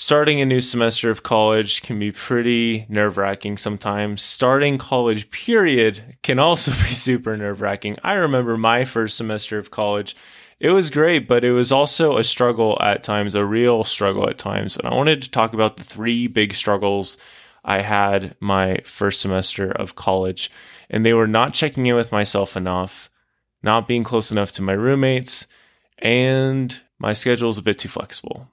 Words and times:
starting 0.00 0.40
a 0.40 0.46
new 0.46 0.60
semester 0.60 1.10
of 1.10 1.24
college 1.24 1.82
can 1.82 1.98
be 1.98 2.12
pretty 2.12 2.86
nerve 2.88 3.16
wracking 3.16 3.56
sometimes. 3.56 4.22
Starting 4.22 4.78
college, 4.78 5.28
period, 5.32 6.16
can 6.22 6.38
also 6.38 6.70
be 6.84 6.94
super 6.94 7.36
nerve 7.36 7.60
wracking. 7.60 7.96
I 8.04 8.12
remember 8.12 8.56
my 8.56 8.84
first 8.84 9.16
semester 9.16 9.58
of 9.58 9.72
college. 9.72 10.14
It 10.60 10.70
was 10.70 10.90
great, 10.90 11.26
but 11.26 11.44
it 11.44 11.50
was 11.50 11.72
also 11.72 12.16
a 12.16 12.22
struggle 12.22 12.78
at 12.80 13.02
times, 13.02 13.34
a 13.34 13.44
real 13.44 13.82
struggle 13.82 14.28
at 14.28 14.38
times. 14.38 14.76
And 14.76 14.86
I 14.86 14.94
wanted 14.94 15.20
to 15.22 15.30
talk 15.32 15.52
about 15.52 15.78
the 15.78 15.84
three 15.84 16.28
big 16.28 16.54
struggles 16.54 17.18
I 17.64 17.82
had 17.82 18.36
my 18.38 18.78
first 18.84 19.20
semester 19.20 19.68
of 19.68 19.96
college. 19.96 20.48
And 20.88 21.04
they 21.04 21.12
were 21.12 21.26
not 21.26 21.54
checking 21.54 21.86
in 21.86 21.96
with 21.96 22.12
myself 22.12 22.56
enough, 22.56 23.10
not 23.64 23.88
being 23.88 24.04
close 24.04 24.30
enough 24.30 24.52
to 24.52 24.62
my 24.62 24.74
roommates, 24.74 25.48
and 25.98 26.80
my 27.00 27.14
schedule 27.14 27.50
is 27.50 27.58
a 27.58 27.62
bit 27.62 27.80
too 27.80 27.88
flexible. 27.88 28.48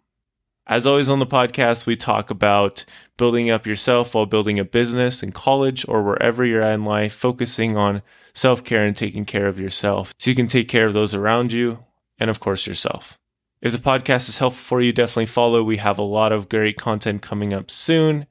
As 0.67 0.87
always 0.87 1.09
on 1.09 1.19
the 1.19 1.27
podcast, 1.27 1.85
we 1.85 1.95
talk 1.95 2.31
about 2.31 2.85
building 3.17 3.51
up 3.51 3.67
yourself 3.67 4.15
while 4.15 4.25
building 4.25 4.57
a 4.57 4.65
business 4.65 5.21
in 5.21 5.31
college 5.31 5.85
or 5.87 6.01
wherever 6.01 6.43
you're 6.43 6.63
at 6.63 6.73
in 6.73 6.85
life, 6.85 7.13
focusing 7.13 7.77
on 7.77 8.01
self 8.33 8.63
care 8.63 8.83
and 8.83 8.95
taking 8.95 9.25
care 9.25 9.47
of 9.47 9.59
yourself 9.59 10.15
so 10.17 10.29
you 10.29 10.35
can 10.35 10.47
take 10.47 10.67
care 10.67 10.87
of 10.87 10.93
those 10.93 11.13
around 11.13 11.51
you 11.51 11.85
and, 12.17 12.31
of 12.31 12.39
course, 12.39 12.65
yourself. 12.65 13.19
If 13.61 13.73
the 13.73 13.77
podcast 13.77 14.27
is 14.27 14.39
helpful 14.39 14.61
for 14.61 14.81
you, 14.81 14.91
definitely 14.91 15.27
follow. 15.27 15.61
We 15.61 15.77
have 15.77 15.99
a 15.99 16.03
lot 16.03 16.31
of 16.31 16.49
great 16.49 16.77
content 16.77 17.21
coming 17.21 17.53
up 17.53 17.69
soon. 17.69 18.25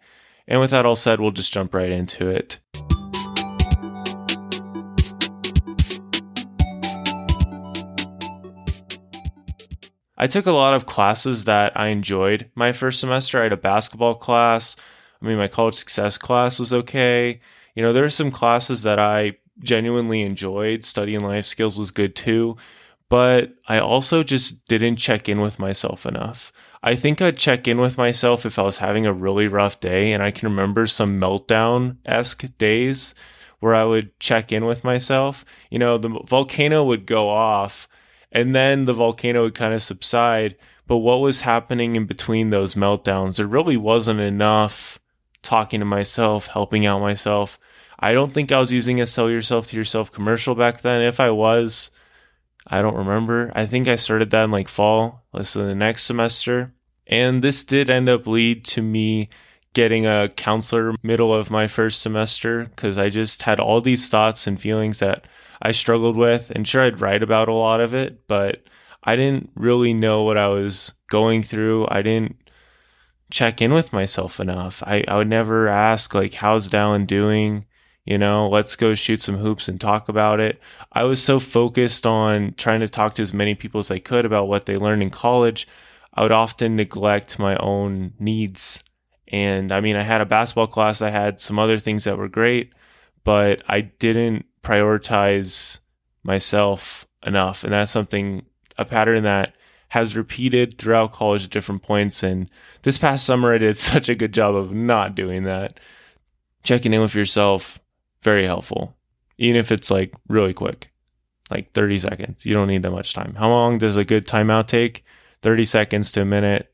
And 0.49 0.61
with 0.61 0.71
that 0.71 0.85
all 0.85 0.97
said, 0.97 1.21
we'll 1.21 1.31
just 1.31 1.53
jump 1.53 1.73
right 1.73 1.91
into 1.91 2.29
it. 2.29 2.59
I 10.25 10.27
took 10.27 10.47
a 10.47 10.53
lot 10.53 10.73
of 10.73 10.87
classes 10.87 11.45
that 11.45 11.79
I 11.79 11.89
enjoyed 11.89 12.51
my 12.55 12.73
first 12.73 12.99
semester. 12.99 13.39
I 13.39 13.43
had 13.43 13.53
a 13.53 13.59
basketball 13.59 14.15
class. 14.15 14.75
I 15.21 15.27
mean, 15.27 15.37
my 15.37 15.49
college 15.49 15.75
success 15.75 16.17
class 16.17 16.59
was 16.59 16.73
okay. 16.73 17.43
You 17.75 17.83
know, 17.83 17.93
there 17.93 18.05
were 18.05 18.09
some 18.09 18.31
classes 18.31 18.85
that 18.85 18.99
I 18.99 19.37
genuinely 19.59 20.23
enjoyed. 20.23 20.87
Studying 20.87 21.21
life 21.21 21.45
skills 21.45 21.77
was 21.77 21.91
good 21.91 22.17
too. 22.17 22.57
But 23.11 23.53
I 23.69 23.79
also 23.79 24.23
just 24.23 24.65
didn't 24.65 24.97
check 24.97 25.29
in 25.29 25.43
with 25.43 25.59
myself 25.59 26.07
enough. 26.07 26.55
I 26.83 26.97
think 26.97 27.21
I'd 27.21 27.37
check 27.37 27.69
in 27.69 27.79
with 27.79 27.99
myself 27.99 28.47
if 28.47 28.59
I 28.59 28.63
was 28.63 28.79
having 28.79 29.05
a 29.05 29.13
really 29.13 29.47
rough 29.47 29.79
day. 29.79 30.11
And 30.11 30.23
I 30.23 30.31
can 30.31 30.49
remember 30.49 30.87
some 30.87 31.21
meltdown 31.21 31.99
esque 32.07 32.47
days 32.57 33.15
where 33.61 33.75
I 33.75 33.85
would 33.85 34.19
check 34.21 34.53
in 34.53 34.65
with 34.65 34.85
myself. 34.85 35.45
You 35.71 35.79
know, 35.79 35.99
the 35.99 36.09
volcano 36.25 36.83
would 36.83 37.05
go 37.05 37.29
off 37.29 37.87
and 38.35 38.55
then 38.55 38.85
the 38.85 38.93
volcano 38.93 39.45
would 39.45 39.55
kind 39.55 39.73
of 39.73 39.83
subside. 39.83 40.57
But 40.87 40.99
what 40.99 41.21
was 41.21 41.43
happening 41.43 41.97
in 41.97 42.05
between 42.05 42.51
those 42.51 42.75
meltdowns? 42.75 43.37
There 43.37 43.47
really 43.47 43.77
wasn't 43.77 44.21
enough 44.21 44.99
talking 45.43 45.81
to 45.81 45.87
myself, 45.87 46.49
helping 46.49 46.85
out 46.85 47.01
myself. 47.01 47.59
I 47.99 48.13
don't 48.13 48.33
think 48.33 48.51
I 48.51 48.59
was 48.59 48.73
using 48.73 49.01
a 49.01 49.07
sell 49.07 49.31
yourself 49.31 49.69
to 49.69 49.77
yourself 49.77 50.13
commercial 50.13 50.55
back 50.55 50.83
then. 50.83 51.01
If 51.01 51.21
I 51.21 51.31
was, 51.31 51.91
I 52.67 52.83
don't 52.83 52.97
remember. 52.97 53.53
I 53.55 53.65
think 53.65 53.87
I 53.87 53.97
started 53.97 54.31
that 54.33 54.45
in 54.45 54.51
like 54.51 54.69
fall, 54.69 55.25
so 55.43 55.65
the 55.65 55.75
next 55.75 56.03
semester. 56.03 56.75
And 57.07 57.43
this 57.43 57.63
did 57.63 57.89
end 57.89 58.09
up 58.09 58.27
lead 58.27 58.65
to 58.67 58.83
me 58.83 59.29
getting 59.75 60.07
a 60.07 60.29
counselor 60.29 60.95
middle 61.03 61.33
of 61.35 61.51
my 61.51 61.67
first 61.67 62.01
semester 62.01 62.65
because 62.65 62.99
I 62.99 63.11
just 63.11 63.43
had 63.43 63.61
all 63.61 63.81
these 63.81 64.09
thoughts 64.09 64.47
and 64.47 64.61
feelings 64.61 64.99
that 65.01 65.25
I 65.63 65.73
struggled 65.73 66.17
with. 66.17 66.51
And 66.51 66.67
sure, 66.67 66.83
I'd 66.83 67.01
write 67.01 67.23
about 67.23 67.49
a 67.49 67.55
lot 67.55 67.81
of 67.81 67.95
it, 67.95 68.27
but 68.27 68.63
I 69.03 69.17
didn't 69.17 69.51
really 69.55 69.93
know 69.93 70.23
what 70.23 70.39
I 70.39 70.49
was 70.49 70.93
going 71.09 71.43
through. 71.43 71.87
I 71.91 72.03
didn't 72.03 72.37
check 73.31 73.61
in 73.61 73.73
with 73.73 73.93
myself 73.93 74.41
enough. 74.41 74.83
I, 74.87 75.05
I 75.09 75.17
would 75.17 75.29
never 75.29 75.69
ask, 75.69 76.15
like, 76.15 76.35
how's 76.35 76.71
Dallin 76.71 77.07
doing? 77.07 77.67
You 78.05 78.19
know, 78.19 78.49
let's 78.49 78.77
go 78.77 78.95
shoot 78.95 79.23
some 79.23 79.39
hoops 79.39 79.67
and 79.67 79.81
talk 79.81 80.09
about 80.09 80.39
it. 80.39 80.61
I 80.93 81.05
was 81.05 81.23
so 81.23 81.41
focused 81.41 82.07
on 82.07 82.55
trying 82.57 82.81
to 82.81 82.89
talk 82.89 83.15
to 83.15 83.23
as 83.23 83.33
many 83.33 83.55
people 83.55 83.79
as 83.79 83.91
I 83.91 83.99
could 83.99 84.27
about 84.27 84.49
what 84.49 84.67
they 84.67 84.77
learned 84.77 85.03
in 85.03 85.11
college. 85.11 85.67
I 86.13 86.23
would 86.23 86.33
often 86.33 86.77
neglect 86.77 87.39
my 87.39 87.57
own 87.57 88.13
needs. 88.19 88.85
And 89.29 89.73
I 89.73 89.81
mean, 89.81 89.97
I 89.97 90.03
had 90.03 90.21
a 90.21 90.27
basketball 90.27 90.67
class, 90.67 91.01
I 91.01 91.11
had 91.11 91.41
some 91.41 91.59
other 91.59 91.79
things 91.79 92.05
that 92.05 92.19
were 92.19 92.29
great, 92.29 92.73
but 93.25 93.63
I 93.69 93.81
didn't 93.81 94.45
prioritize 94.65 95.79
myself 96.23 97.07
enough. 97.25 97.63
And 97.63 97.73
that's 97.73 97.93
something, 97.93 98.45
a 98.77 98.85
pattern 98.85 99.23
that 99.25 99.55
has 99.91 100.17
repeated 100.17 100.79
throughout 100.79 101.13
college 101.13 101.45
at 101.45 101.51
different 101.51 101.83
points. 101.83 102.23
And 102.23 102.51
this 102.83 102.99
past 102.99 103.25
summer, 103.25 103.55
I 103.55 103.59
did 103.59 103.79
such 103.79 104.09
a 104.09 104.15
good 104.15 104.33
job 104.33 104.55
of 104.55 104.73
not 104.73 105.15
doing 105.15 105.45
that. 105.45 105.79
Checking 106.63 106.93
in 106.93 107.01
with 107.01 107.15
yourself, 107.15 107.79
very 108.23 108.47
helpful, 108.47 108.97
even 109.37 109.57
if 109.57 109.71
it's 109.71 109.91
like 109.91 110.15
really 110.29 110.55
quick, 110.55 110.91
like 111.51 111.73
30 111.73 111.99
seconds. 111.99 112.47
You 112.47 112.55
don't 112.55 112.69
need 112.69 112.83
that 112.83 112.91
much 112.91 113.13
time. 113.13 113.35
How 113.35 113.51
long 113.51 113.79
does 113.79 113.97
a 113.97 114.05
good 114.05 114.27
timeout 114.27 114.67
take? 114.67 115.05
30 115.43 115.67
seconds 115.67 116.11
to 116.13 116.23
a 116.23 116.25
minute. 116.25 116.73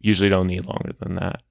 Usually 0.00 0.30
don't 0.30 0.46
need 0.46 0.64
longer 0.64 0.92
than 0.98 1.16
that. 1.16 1.42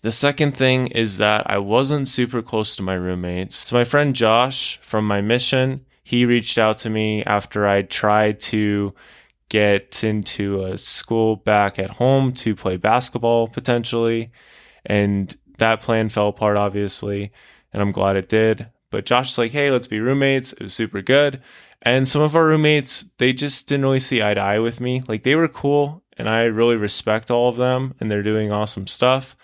The 0.00 0.12
second 0.12 0.56
thing 0.56 0.86
is 0.88 1.18
that 1.18 1.50
I 1.50 1.58
wasn't 1.58 2.06
super 2.06 2.40
close 2.40 2.76
to 2.76 2.82
my 2.82 2.94
roommates. 2.94 3.56
So 3.68 3.74
my 3.74 3.82
friend 3.82 4.14
Josh 4.14 4.78
from 4.80 5.04
my 5.06 5.20
mission, 5.20 5.84
he 6.04 6.24
reached 6.24 6.56
out 6.56 6.78
to 6.78 6.90
me 6.90 7.24
after 7.24 7.66
I 7.66 7.82
tried 7.82 8.38
to 8.40 8.94
get 9.48 10.04
into 10.04 10.62
a 10.62 10.78
school 10.78 11.34
back 11.34 11.80
at 11.80 11.90
home 11.90 12.32
to 12.34 12.54
play 12.54 12.76
basketball 12.76 13.48
potentially. 13.48 14.30
And 14.86 15.36
that 15.56 15.80
plan 15.80 16.10
fell 16.10 16.28
apart, 16.28 16.56
obviously. 16.56 17.32
And 17.72 17.82
I'm 17.82 17.92
glad 17.92 18.14
it 18.14 18.28
did. 18.28 18.68
But 18.90 19.04
Josh 19.04 19.30
was 19.30 19.38
like, 19.38 19.52
hey, 19.52 19.72
let's 19.72 19.88
be 19.88 19.98
roommates. 19.98 20.52
It 20.52 20.62
was 20.62 20.74
super 20.74 21.02
good. 21.02 21.42
And 21.82 22.06
some 22.06 22.22
of 22.22 22.36
our 22.36 22.46
roommates, 22.46 23.06
they 23.18 23.32
just 23.32 23.66
didn't 23.66 23.84
really 23.84 24.00
see 24.00 24.22
eye 24.22 24.34
to 24.34 24.40
eye 24.40 24.60
with 24.60 24.80
me. 24.80 25.02
Like 25.08 25.24
they 25.24 25.34
were 25.34 25.48
cool 25.48 26.04
and 26.16 26.28
I 26.28 26.42
really 26.44 26.76
respect 26.76 27.32
all 27.32 27.48
of 27.48 27.56
them 27.56 27.94
and 27.98 28.08
they're 28.08 28.22
doing 28.22 28.52
awesome 28.52 28.86
stuff 28.86 29.36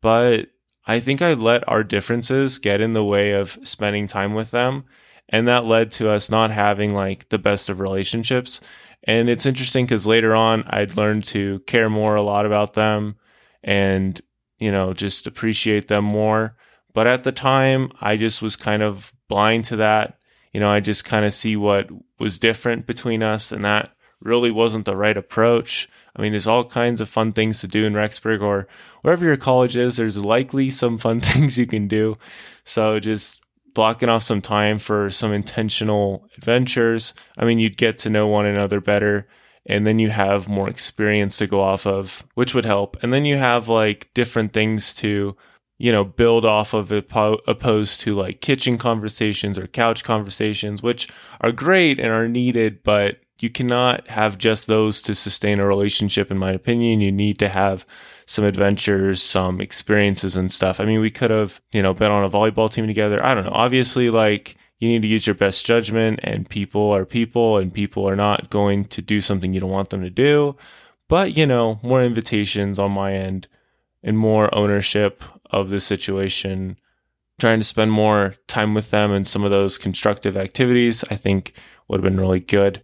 but 0.00 0.48
I 0.86 1.00
think 1.00 1.22
I 1.22 1.34
let 1.34 1.68
our 1.68 1.84
differences 1.84 2.58
get 2.58 2.80
in 2.80 2.92
the 2.92 3.04
way 3.04 3.32
of 3.32 3.58
spending 3.62 4.06
time 4.06 4.34
with 4.34 4.50
them. 4.50 4.84
And 5.28 5.46
that 5.46 5.64
led 5.64 5.92
to 5.92 6.10
us 6.10 6.28
not 6.28 6.50
having 6.50 6.92
like 6.92 7.28
the 7.28 7.38
best 7.38 7.68
of 7.68 7.78
relationships. 7.78 8.60
And 9.04 9.28
it's 9.28 9.46
interesting 9.46 9.86
because 9.86 10.06
later 10.06 10.34
on, 10.34 10.64
I'd 10.66 10.96
learned 10.96 11.24
to 11.26 11.60
care 11.60 11.88
more 11.88 12.16
a 12.16 12.22
lot 12.22 12.46
about 12.46 12.74
them 12.74 13.16
and, 13.62 14.20
you 14.58 14.72
know, 14.72 14.92
just 14.92 15.26
appreciate 15.26 15.88
them 15.88 16.04
more. 16.04 16.56
But 16.92 17.06
at 17.06 17.24
the 17.24 17.32
time, 17.32 17.92
I 18.00 18.16
just 18.16 18.42
was 18.42 18.56
kind 18.56 18.82
of 18.82 19.12
blind 19.28 19.64
to 19.66 19.76
that. 19.76 20.18
You 20.52 20.60
know, 20.60 20.70
I 20.70 20.80
just 20.80 21.04
kind 21.04 21.24
of 21.24 21.32
see 21.32 21.56
what 21.56 21.88
was 22.18 22.40
different 22.40 22.86
between 22.86 23.22
us, 23.22 23.52
and 23.52 23.62
that 23.62 23.92
really 24.20 24.50
wasn't 24.50 24.84
the 24.84 24.96
right 24.96 25.16
approach. 25.16 25.88
I 26.16 26.22
mean, 26.22 26.32
there's 26.32 26.46
all 26.46 26.64
kinds 26.64 27.00
of 27.00 27.08
fun 27.08 27.32
things 27.32 27.60
to 27.60 27.68
do 27.68 27.84
in 27.84 27.94
Rexburg 27.94 28.42
or 28.42 28.66
wherever 29.02 29.24
your 29.24 29.36
college 29.36 29.76
is. 29.76 29.96
There's 29.96 30.18
likely 30.18 30.70
some 30.70 30.98
fun 30.98 31.20
things 31.20 31.58
you 31.58 31.66
can 31.66 31.88
do. 31.88 32.18
So 32.64 32.98
just 33.00 33.40
blocking 33.74 34.08
off 34.08 34.22
some 34.22 34.42
time 34.42 34.78
for 34.78 35.10
some 35.10 35.32
intentional 35.32 36.26
adventures. 36.36 37.14
I 37.38 37.44
mean, 37.44 37.58
you'd 37.58 37.76
get 37.76 37.98
to 38.00 38.10
know 38.10 38.26
one 38.26 38.46
another 38.46 38.80
better 38.80 39.28
and 39.66 39.86
then 39.86 39.98
you 39.98 40.10
have 40.10 40.48
more 40.48 40.68
experience 40.68 41.36
to 41.36 41.46
go 41.46 41.60
off 41.60 41.86
of, 41.86 42.24
which 42.34 42.54
would 42.54 42.64
help. 42.64 42.96
And 43.02 43.12
then 43.12 43.24
you 43.24 43.36
have 43.36 43.68
like 43.68 44.10
different 44.14 44.52
things 44.52 44.94
to, 44.94 45.36
you 45.78 45.92
know, 45.92 46.04
build 46.04 46.44
off 46.44 46.72
of 46.72 46.90
opposed 46.90 48.00
to 48.00 48.14
like 48.14 48.40
kitchen 48.40 48.78
conversations 48.78 49.58
or 49.58 49.66
couch 49.66 50.02
conversations, 50.02 50.82
which 50.82 51.08
are 51.40 51.52
great 51.52 52.00
and 52.00 52.08
are 52.08 52.28
needed, 52.28 52.82
but 52.82 53.20
you 53.42 53.50
cannot 53.50 54.08
have 54.08 54.38
just 54.38 54.66
those 54.66 55.00
to 55.02 55.14
sustain 55.14 55.58
a 55.58 55.66
relationship 55.66 56.30
in 56.30 56.38
my 56.38 56.52
opinion. 56.52 57.00
You 57.00 57.12
need 57.12 57.38
to 57.38 57.48
have 57.48 57.84
some 58.26 58.44
adventures 58.44 59.20
some 59.20 59.60
experiences 59.60 60.36
and 60.36 60.52
stuff. 60.52 60.78
I 60.78 60.84
mean 60.84 61.00
we 61.00 61.10
could 61.10 61.30
have 61.30 61.60
you 61.72 61.82
know 61.82 61.92
been 61.92 62.12
on 62.12 62.24
a 62.24 62.30
volleyball 62.30 62.72
team 62.72 62.86
together. 62.86 63.24
I 63.24 63.34
don't 63.34 63.44
know. 63.44 63.52
Obviously 63.52 64.08
like 64.08 64.56
you 64.78 64.88
need 64.88 65.02
to 65.02 65.08
use 65.08 65.26
your 65.26 65.34
best 65.34 65.66
judgment 65.66 66.20
and 66.22 66.48
people 66.48 66.94
are 66.94 67.04
people 67.04 67.58
and 67.58 67.74
people 67.74 68.08
are 68.08 68.16
not 68.16 68.48
going 68.48 68.84
to 68.86 69.02
do 69.02 69.20
something 69.20 69.52
you 69.52 69.60
don't 69.60 69.70
want 69.70 69.90
them 69.90 70.02
to 70.02 70.10
do. 70.10 70.56
But 71.08 71.36
you 71.36 71.44
know 71.44 71.80
more 71.82 72.02
invitations 72.02 72.78
on 72.78 72.92
my 72.92 73.14
end 73.14 73.48
and 74.02 74.16
more 74.16 74.54
ownership 74.54 75.24
of 75.46 75.68
the 75.68 75.80
situation. 75.80 76.78
Trying 77.40 77.58
to 77.58 77.64
spend 77.64 77.90
more 77.90 78.36
time 78.46 78.74
with 78.74 78.90
them 78.90 79.10
and 79.10 79.26
some 79.26 79.44
of 79.44 79.50
those 79.50 79.78
constructive 79.78 80.36
activities 80.36 81.02
i 81.10 81.16
think 81.16 81.54
would 81.88 81.98
have 81.98 82.04
been 82.04 82.20
really 82.20 82.38
good 82.38 82.82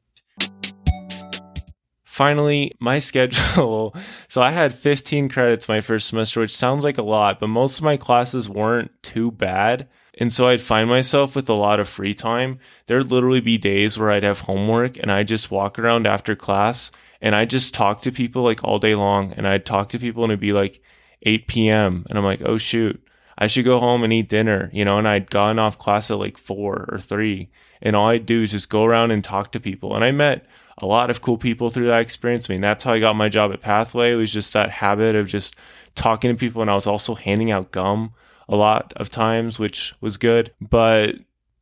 finally, 2.16 2.72
my 2.80 2.98
schedule. 3.10 3.94
So 4.26 4.40
I 4.40 4.50
had 4.50 4.72
15 4.72 5.28
credits 5.28 5.68
my 5.68 5.82
first 5.82 6.08
semester, 6.08 6.40
which 6.40 6.56
sounds 6.56 6.82
like 6.82 6.96
a 6.96 7.02
lot, 7.02 7.38
but 7.38 7.48
most 7.48 7.78
of 7.78 7.84
my 7.84 7.98
classes 7.98 8.48
weren't 8.48 8.90
too 9.02 9.30
bad. 9.30 9.86
And 10.18 10.32
so 10.32 10.48
I'd 10.48 10.62
find 10.62 10.88
myself 10.88 11.36
with 11.36 11.46
a 11.50 11.54
lot 11.54 11.78
of 11.78 11.90
free 11.90 12.14
time. 12.14 12.58
There'd 12.86 13.10
literally 13.10 13.40
be 13.40 13.58
days 13.58 13.98
where 13.98 14.10
I'd 14.10 14.22
have 14.22 14.40
homework 14.40 14.96
and 14.96 15.12
I'd 15.12 15.28
just 15.28 15.50
walk 15.50 15.78
around 15.78 16.06
after 16.06 16.34
class 16.34 16.90
And 17.20 17.34
I'd 17.34 17.50
just 17.50 17.74
talk 17.74 18.00
to 18.02 18.12
people 18.12 18.42
like 18.42 18.64
all 18.64 18.78
day 18.78 18.94
long. 18.94 19.34
And 19.34 19.46
I'd 19.46 19.66
talk 19.66 19.90
to 19.90 19.98
people 19.98 20.22
and 20.22 20.32
it'd 20.32 20.40
be 20.40 20.54
like 20.54 20.80
8 21.22 21.46
p.m. 21.48 22.06
And 22.08 22.18
I'm 22.18 22.24
like, 22.24 22.40
oh, 22.46 22.56
shoot, 22.56 22.98
I 23.36 23.46
should 23.46 23.66
go 23.66 23.78
home 23.78 24.04
and 24.04 24.12
eat 24.12 24.30
dinner, 24.30 24.70
you 24.72 24.86
know? 24.86 24.96
And 24.96 25.06
I'd 25.06 25.30
gotten 25.30 25.58
off 25.58 25.78
class 25.78 26.10
at 26.10 26.18
like 26.18 26.38
four 26.38 26.88
or 26.90 26.98
three. 26.98 27.50
And 27.82 27.94
all 27.94 28.08
I'd 28.08 28.24
do 28.24 28.42
is 28.42 28.52
just 28.52 28.70
go 28.70 28.84
around 28.84 29.10
and 29.10 29.22
talk 29.22 29.52
to 29.52 29.60
people. 29.60 29.94
And 29.94 30.02
I 30.02 30.12
met 30.12 30.46
a 30.78 30.86
lot 30.86 31.10
of 31.10 31.22
cool 31.22 31.38
people 31.38 31.70
through 31.70 31.86
that 31.86 32.02
experience. 32.02 32.48
I 32.48 32.54
mean, 32.54 32.60
that's 32.60 32.84
how 32.84 32.92
I 32.92 33.00
got 33.00 33.16
my 33.16 33.28
job 33.28 33.52
at 33.52 33.62
Pathway. 33.62 34.12
It 34.12 34.16
was 34.16 34.32
just 34.32 34.52
that 34.52 34.70
habit 34.70 35.14
of 35.14 35.26
just 35.26 35.56
talking 35.94 36.30
to 36.30 36.36
people. 36.36 36.60
And 36.60 36.70
I 36.70 36.74
was 36.74 36.86
also 36.86 37.14
handing 37.14 37.50
out 37.50 37.72
gum 37.72 38.12
a 38.48 38.56
lot 38.56 38.92
of 38.96 39.10
times, 39.10 39.58
which 39.58 39.94
was 40.00 40.18
good. 40.18 40.52
But 40.60 41.16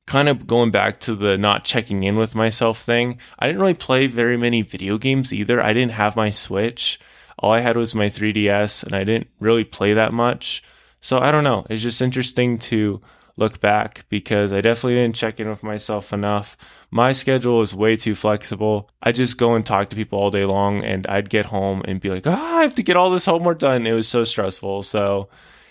kind 0.07 0.29
of 0.29 0.47
going 0.47 0.71
back 0.71 1.01
to 1.01 1.15
the 1.15 1.39
not 1.39 1.65
checking 1.65 2.03
in 2.03 2.17
with 2.17 2.35
myself 2.35 2.83
thing, 2.83 3.19
I 3.39 3.47
didn't 3.47 3.61
really 3.61 3.75
play 3.75 4.07
very 4.07 4.37
many 4.37 4.63
video 4.63 4.99
games 4.99 5.33
either. 5.33 5.63
I 5.63 5.73
didn't 5.73 5.93
have 5.93 6.17
my 6.17 6.31
Switch. 6.31 6.99
All 7.39 7.53
I 7.53 7.61
had 7.61 7.77
was 7.77 7.95
my 7.95 8.09
3DS 8.09 8.85
and 8.85 8.95
I 8.95 9.05
didn't 9.05 9.29
really 9.39 9.65
play 9.65 9.95
that 9.95 10.13
much. 10.13 10.63
So 11.01 11.19
I 11.19 11.31
don't 11.31 11.45
know. 11.45 11.67
It's 11.71 11.83
just 11.83 12.03
interesting 12.03 12.59
to 12.61 13.01
look 13.37 13.61
back 13.61 14.05
because 14.09 14.53
I 14.53 14.61
definitely 14.61 14.95
didn't 14.95 15.17
check 15.17 15.41
in 15.41 15.49
with 15.49 15.63
myself 15.63 16.13
enough. 16.13 16.57
My 16.91 17.13
schedule 17.13 17.63
is 17.63 17.75
way 17.75 17.97
too 17.97 18.15
flexible. 18.15 18.91
I 19.03 19.13
just 19.13 19.39
go 19.39 19.55
and 19.55 19.67
talk 19.67 19.91
to 19.91 19.97
people 19.97 20.19
all 20.19 20.31
day 20.31 20.45
long 20.45 20.83
and 20.85 21.07
I'd 21.07 21.31
get 21.31 21.47
home 21.47 21.83
and 21.87 22.01
be 22.01 22.11
like, 22.11 22.27
oh, 22.27 22.33
I 22.33 22.63
have 22.63 22.75
to 22.75 22.83
get 22.83 22.97
all 22.97 23.11
this 23.11 23.27
homework 23.27 23.59
done. 23.59 23.87
It 23.87 23.93
was 23.93 24.09
so 24.09 24.25
stressful. 24.25 24.85
So 24.85 25.29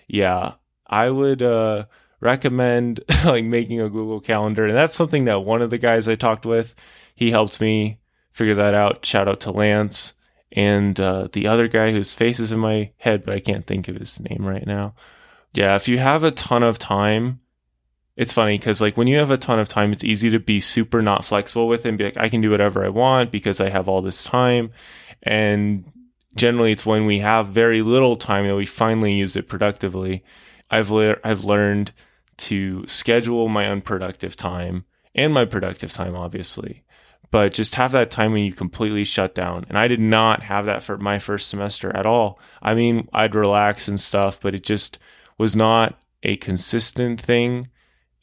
yeah, 0.07 0.53
I 0.87 1.09
would 1.09 1.41
uh, 1.41 1.85
recommend 2.19 3.01
like 3.25 3.45
making 3.45 3.79
a 3.79 3.89
Google 3.89 4.19
Calendar, 4.19 4.65
and 4.65 4.75
that's 4.75 4.95
something 4.95 5.25
that 5.25 5.45
one 5.45 5.61
of 5.61 5.69
the 5.69 5.77
guys 5.77 6.07
I 6.07 6.15
talked 6.15 6.45
with, 6.45 6.75
he 7.15 7.31
helped 7.31 7.61
me 7.61 7.99
figure 8.31 8.55
that 8.55 8.73
out. 8.73 9.05
Shout 9.05 9.27
out 9.27 9.39
to 9.41 9.51
Lance 9.51 10.13
and 10.53 10.99
uh, 10.99 11.27
the 11.33 11.47
other 11.47 11.67
guy 11.67 11.91
whose 11.91 12.13
face 12.13 12.39
is 12.39 12.51
in 12.51 12.59
my 12.59 12.91
head, 12.97 13.25
but 13.25 13.33
I 13.33 13.39
can't 13.39 13.65
think 13.65 13.87
of 13.87 13.95
his 13.95 14.19
name 14.19 14.45
right 14.45 14.65
now. 14.65 14.93
Yeah, 15.53 15.75
if 15.75 15.87
you 15.87 15.99
have 15.99 16.23
a 16.23 16.31
ton 16.31 16.63
of 16.63 16.79
time, 16.79 17.39
it's 18.15 18.33
funny 18.33 18.57
because 18.57 18.79
like 18.79 18.95
when 18.95 19.07
you 19.07 19.17
have 19.17 19.31
a 19.31 19.37
ton 19.37 19.59
of 19.59 19.67
time, 19.67 19.91
it's 19.91 20.03
easy 20.03 20.29
to 20.29 20.39
be 20.39 20.59
super 20.59 21.01
not 21.01 21.25
flexible 21.25 21.67
with 21.67 21.85
it 21.85 21.89
and 21.89 21.97
be 21.97 22.05
like, 22.05 22.17
I 22.17 22.29
can 22.29 22.41
do 22.41 22.51
whatever 22.51 22.85
I 22.85 22.89
want 22.89 23.31
because 23.31 23.59
I 23.59 23.69
have 23.69 23.87
all 23.87 24.01
this 24.01 24.23
time. 24.23 24.71
And 25.23 25.85
generally, 26.35 26.71
it's 26.71 26.85
when 26.85 27.05
we 27.05 27.19
have 27.19 27.47
very 27.47 27.81
little 27.81 28.15
time 28.15 28.47
that 28.47 28.55
we 28.55 28.65
finally 28.65 29.13
use 29.13 29.35
it 29.35 29.47
productively. 29.47 30.23
I've 30.69 30.91
le- 30.91 31.17
I've 31.23 31.43
learned 31.43 31.91
to 32.37 32.85
schedule 32.87 33.47
my 33.47 33.67
unproductive 33.67 34.35
time 34.35 34.85
and 35.15 35.33
my 35.33 35.45
productive 35.45 35.91
time, 35.91 36.15
obviously, 36.15 36.83
but 37.31 37.53
just 37.53 37.75
have 37.75 37.91
that 37.93 38.11
time 38.11 38.33
when 38.33 38.43
you 38.43 38.53
completely 38.53 39.03
shut 39.03 39.33
down. 39.33 39.65
And 39.69 39.77
I 39.77 39.87
did 39.87 39.99
not 39.99 40.43
have 40.43 40.65
that 40.65 40.83
for 40.83 40.97
my 40.97 41.19
first 41.19 41.47
semester 41.47 41.95
at 41.95 42.05
all. 42.05 42.39
I 42.61 42.73
mean, 42.75 43.07
I'd 43.13 43.35
relax 43.35 43.87
and 43.87 43.99
stuff, 43.99 44.39
but 44.39 44.55
it 44.55 44.63
just 44.63 44.99
was 45.37 45.55
not 45.55 45.99
a 46.21 46.37
consistent 46.37 47.19
thing. 47.19 47.69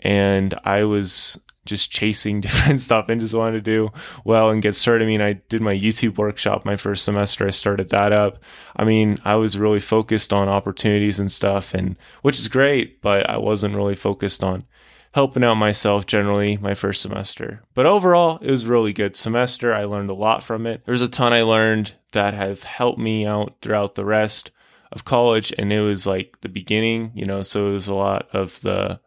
And 0.00 0.55
I 0.64 0.85
was 0.85 1.38
just 1.67 1.91
chasing 1.91 2.41
different 2.43 2.81
stuff 2.81 3.08
and 3.08 3.20
just 3.20 3.35
wanted 3.35 3.64
to 3.64 3.70
do 3.70 3.91
well 4.25 4.50
and 4.50 4.62
get 4.62 4.75
started. 4.75 5.05
I 5.05 5.08
mean, 5.08 5.20
I 5.20 5.35
did 5.35 5.61
my 5.61 5.75
YouTube 5.75 6.19
workshop 6.19 6.64
my 6.64 6.76
first 6.76 7.05
semester. 7.05 7.47
I 7.47 7.50
started 7.50 7.91
that 7.91 8.12
up. 8.12 8.38
I 8.76 8.85
mean, 8.85 9.19
I 9.25 9.37
was 9.37 9.58
really 9.58 9.81
focused 9.81 10.32
on 10.32 10.49
opportunities 10.49 11.19
and 11.19 11.31
stuff 11.31 11.75
and 11.75 11.97
which 12.23 12.38
is 12.38 12.49
great, 12.49 13.00
but 13.00 13.29
I 13.29 13.38
wasn't 13.38 13.76
really 13.76 13.94
focused 13.94 14.43
on 14.43 14.64
helping 15.12 15.43
out 15.43 15.55
myself 15.55 16.06
generally 16.06 16.56
my 16.58 16.75
first 16.75 17.02
semester. 17.02 17.62
But 17.75 17.87
overall, 17.87 18.38
it 18.41 18.50
was 18.50 18.67
really 18.67 18.93
good 18.93 19.17
semester. 19.17 19.73
I 19.73 19.85
learned 19.85 20.11
a 20.11 20.14
lot 20.14 20.43
from 20.43 20.67
it. 20.67 20.82
There's 20.87 21.00
a 21.00 21.08
ton 21.08 21.32
I 21.32 21.43
learned 21.43 21.94
that 22.12 22.35
have 22.35 22.62
helped 22.62 22.99
me 22.99 23.26
out 23.26 23.56
throughout 23.61 23.97
the 23.97 24.05
rest 24.05 24.50
of 24.93 25.05
college 25.05 25.52
and 25.56 25.73
it 25.73 25.81
was 25.81 26.06
like 26.06 26.41
the 26.41 26.49
beginning, 26.49 27.12
you 27.14 27.25
know, 27.25 27.43
so 27.43 27.69
it 27.69 27.73
was 27.73 27.88
a 27.88 27.94
lot 27.94 28.29
of 28.32 28.61
the 28.62 29.00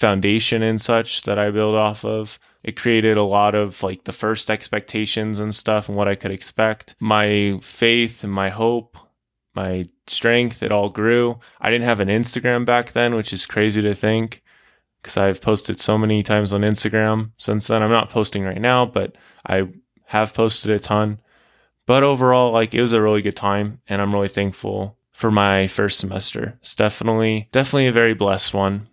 foundation 0.00 0.62
and 0.62 0.80
such 0.80 1.22
that 1.22 1.38
I 1.38 1.50
build 1.50 1.76
off 1.76 2.04
of. 2.04 2.40
It 2.62 2.76
created 2.76 3.16
a 3.16 3.22
lot 3.22 3.54
of 3.54 3.82
like 3.82 4.04
the 4.04 4.12
first 4.12 4.50
expectations 4.50 5.38
and 5.38 5.54
stuff 5.54 5.88
and 5.88 5.96
what 5.96 6.08
I 6.08 6.14
could 6.14 6.30
expect. 6.30 6.94
My 6.98 7.58
faith 7.62 8.24
and 8.24 8.32
my 8.32 8.48
hope, 8.48 8.96
my 9.54 9.88
strength, 10.06 10.62
it 10.62 10.72
all 10.72 10.88
grew. 10.88 11.38
I 11.60 11.70
didn't 11.70 11.86
have 11.86 12.00
an 12.00 12.08
Instagram 12.08 12.64
back 12.64 12.92
then, 12.92 13.14
which 13.14 13.32
is 13.32 13.46
crazy 13.46 13.82
to 13.82 13.94
think 13.94 14.42
because 15.00 15.16
I've 15.16 15.40
posted 15.40 15.80
so 15.80 15.96
many 15.96 16.22
times 16.22 16.52
on 16.52 16.62
Instagram 16.62 17.32
since 17.36 17.66
then. 17.66 17.82
I'm 17.82 17.90
not 17.90 18.10
posting 18.10 18.44
right 18.44 18.60
now, 18.60 18.86
but 18.86 19.16
I 19.46 19.68
have 20.06 20.34
posted 20.34 20.70
a 20.70 20.78
ton. 20.78 21.20
But 21.86 22.02
overall, 22.02 22.52
like 22.52 22.74
it 22.74 22.82
was 22.82 22.92
a 22.92 23.02
really 23.02 23.22
good 23.22 23.36
time 23.36 23.80
and 23.88 24.00
I'm 24.00 24.14
really 24.14 24.28
thankful 24.28 24.96
for 25.10 25.30
my 25.30 25.66
first 25.66 25.98
semester. 25.98 26.58
It's 26.60 26.74
definitely, 26.74 27.48
definitely 27.52 27.86
a 27.86 27.92
very 27.92 28.14
blessed 28.14 28.54
one. 28.54 28.86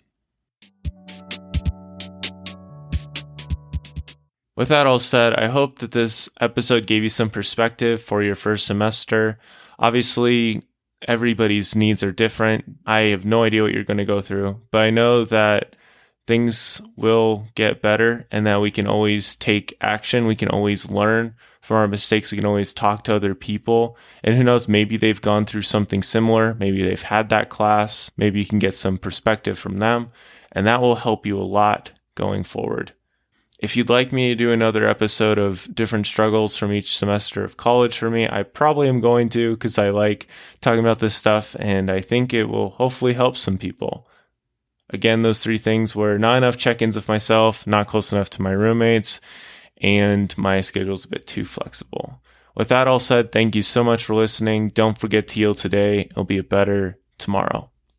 With 4.58 4.70
that 4.70 4.88
all 4.88 4.98
said, 4.98 5.36
I 5.36 5.50
hope 5.50 5.80
that 5.80 5.92
this 5.92 6.30
episode 6.42 6.88
gave 6.88 7.04
you 7.04 7.10
some 7.10 7.30
perspective 7.30 8.02
for 8.02 8.24
your 8.24 8.34
first 8.34 8.66
semester. 8.66 9.38
Obviously, 9.78 10.64
everybody's 11.08 11.76
needs 11.76 12.02
are 12.02 12.12
different. 12.12 12.66
I 12.84 13.02
have 13.12 13.24
no 13.24 13.44
idea 13.44 13.62
what 13.62 13.72
you're 13.72 13.84
going 13.84 13.98
to 13.98 14.06
go 14.06 14.20
through, 14.20 14.60
but 14.72 14.82
I 14.82 14.90
know 14.90 15.26
that 15.26 15.76
things 16.26 16.82
will 16.96 17.48
get 17.54 17.84
better 17.84 18.26
and 18.32 18.48
that 18.48 18.60
we 18.60 18.72
can 18.72 18.88
always 18.88 19.36
take 19.36 19.78
action. 19.80 20.26
We 20.26 20.36
can 20.36 20.50
always 20.50 20.90
learn 20.90 21.36
from 21.62 21.78
our 21.78 21.88
mistakes. 21.88 22.32
We 22.32 22.40
can 22.40 22.48
always 22.48 22.74
talk 22.74 23.04
to 23.04 23.16
other 23.16 23.36
people. 23.36 23.96
And 24.24 24.36
who 24.36 24.44
knows, 24.44 24.68
maybe 24.68 24.98
they've 24.98 25.22
gone 25.22 25.46
through 25.46 25.62
something 25.62 26.02
similar. 26.02 26.56
Maybe 26.56 26.82
they've 26.82 27.00
had 27.00 27.30
that 27.30 27.50
class. 27.50 28.10
Maybe 28.18 28.40
you 28.40 28.46
can 28.48 28.58
get 28.58 28.74
some 28.74 28.98
perspective 28.98 29.60
from 29.60 29.78
them. 29.78 30.10
And 30.52 30.66
that 30.66 30.82
will 30.82 30.96
help 30.96 31.28
you 31.28 31.38
a 31.38 31.44
lot 31.44 31.92
going 32.16 32.44
forward. 32.44 32.94
If 33.60 33.76
you'd 33.76 33.90
like 33.90 34.12
me 34.12 34.30
to 34.30 34.36
do 34.36 34.52
another 34.52 34.88
episode 34.88 35.40
of 35.40 35.68
different 35.74 36.06
struggles 36.06 36.56
from 36.56 36.72
each 36.72 36.96
semester 36.96 37.44
of 37.44 37.58
college 37.58 37.98
for 37.98 38.10
me, 38.10 38.30
I 38.30 38.44
probably 38.44 38.88
am 38.88 39.02
going 39.02 39.30
to 39.30 39.56
because 39.56 39.80
I 39.80 39.90
like 39.90 40.28
talking 40.62 40.80
about 40.80 41.00
this 41.00 41.16
stuff 41.16 41.56
and 41.58 41.90
I 41.90 42.02
think 42.02 42.34
it 42.34 42.46
will 42.46 42.72
hopefully 42.72 43.14
help 43.14 43.36
some 43.36 43.58
people. 43.58 44.08
Again, 44.92 45.24
those 45.24 45.42
three 45.42 45.58
things 45.58 45.96
were 45.96 46.20
not 46.20 46.38
enough 46.38 46.56
check 46.56 46.84
ins 46.84 46.96
with 46.96 47.08
myself, 47.08 47.66
not 47.66 47.88
close 47.88 48.14
enough 48.14 48.30
to 48.32 48.44
my 48.44 48.52
roommates, 48.52 49.20
and 49.78 50.38
my 50.38 50.62
schedule's 50.62 51.06
a 51.06 51.10
bit 51.10 51.26
too 51.26 51.44
flexible. 51.44 52.22
With 52.56 52.70
that 52.70 52.88
all 52.88 53.00
said, 53.00 53.32
thank 53.32 53.56
you 53.56 53.64
so 53.64 53.84
much 53.84 54.06
for 54.06 54.14
listening. 54.14 54.70
Don't 54.70 55.00
forget 55.00 55.28
to 55.30 55.40
yield 55.40 55.58
today. 55.58 56.02
It'll 56.02 56.24
be 56.24 56.38
a 56.38 56.44
better 56.44 57.00
tomorrow. 57.18 57.72